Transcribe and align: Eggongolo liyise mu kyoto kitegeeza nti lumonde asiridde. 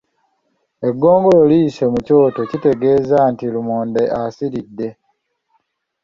Eggongolo 0.87 1.41
liyise 1.51 1.83
mu 1.93 1.99
kyoto 2.05 2.41
kitegeeza 2.51 3.17
nti 3.31 3.45
lumonde 3.53 4.03
asiridde. 4.21 4.87